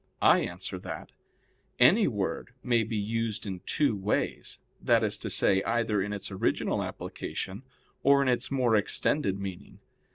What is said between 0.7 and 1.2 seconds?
that,